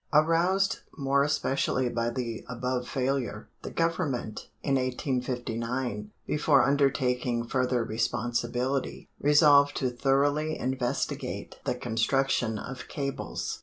[0.19, 9.09] _Aroused more especially by the above failure, the Government, in 1859, before undertaking further responsibility,
[9.19, 13.59] resolved to thoroughly investigate the construction of cables.